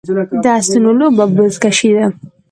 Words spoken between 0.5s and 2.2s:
اسونو لوبه بزکشي ده